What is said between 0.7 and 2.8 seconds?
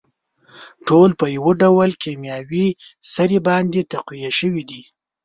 ټول په يوه ډول کيمياوي